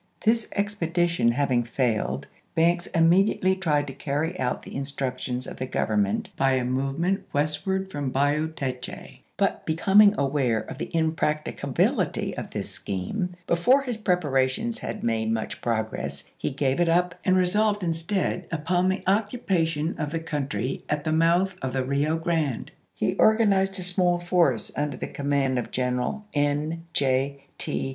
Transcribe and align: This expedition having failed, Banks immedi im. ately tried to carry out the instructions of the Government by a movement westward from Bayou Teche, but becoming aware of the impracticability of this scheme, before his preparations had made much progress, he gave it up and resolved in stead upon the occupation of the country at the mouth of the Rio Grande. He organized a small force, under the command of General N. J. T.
This 0.25 0.49
expedition 0.55 1.33
having 1.33 1.63
failed, 1.63 2.25
Banks 2.55 2.87
immedi 2.95 3.29
im. 3.33 3.37
ately 3.37 3.61
tried 3.61 3.85
to 3.85 3.93
carry 3.93 4.39
out 4.39 4.63
the 4.63 4.75
instructions 4.75 5.45
of 5.45 5.57
the 5.57 5.67
Government 5.67 6.29
by 6.35 6.53
a 6.53 6.65
movement 6.65 7.23
westward 7.31 7.91
from 7.91 8.09
Bayou 8.09 8.47
Teche, 8.51 9.19
but 9.37 9.63
becoming 9.67 10.15
aware 10.17 10.61
of 10.61 10.79
the 10.79 10.89
impracticability 10.97 12.35
of 12.35 12.49
this 12.49 12.71
scheme, 12.71 13.35
before 13.45 13.83
his 13.83 13.97
preparations 13.97 14.79
had 14.79 15.03
made 15.03 15.31
much 15.31 15.61
progress, 15.61 16.31
he 16.35 16.49
gave 16.49 16.79
it 16.79 16.89
up 16.89 17.13
and 17.23 17.37
resolved 17.37 17.83
in 17.83 17.93
stead 17.93 18.47
upon 18.51 18.89
the 18.89 19.03
occupation 19.05 19.93
of 19.99 20.09
the 20.09 20.19
country 20.19 20.83
at 20.89 21.03
the 21.03 21.11
mouth 21.11 21.53
of 21.61 21.73
the 21.73 21.85
Rio 21.85 22.17
Grande. 22.17 22.71
He 22.95 23.13
organized 23.17 23.79
a 23.79 23.83
small 23.83 24.17
force, 24.17 24.71
under 24.75 24.97
the 24.97 25.05
command 25.05 25.59
of 25.59 25.69
General 25.69 26.25
N. 26.33 26.85
J. 26.91 27.43
T. 27.59 27.89